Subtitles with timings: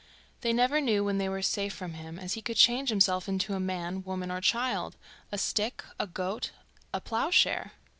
[0.41, 3.53] They never knew when they were safe from him, as he could change himself into
[3.53, 4.95] a man, woman or child,
[5.31, 6.49] a stick, a goat,
[6.91, 7.73] a ploughshare.